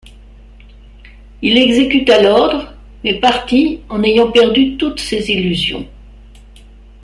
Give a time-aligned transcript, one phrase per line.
[1.43, 5.87] Il exécuta l'ordre, mais partit en ayant perdu toutes ses illusions.